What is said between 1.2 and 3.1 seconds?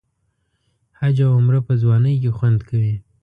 او عمره په ځوانۍ کې خوند کوي.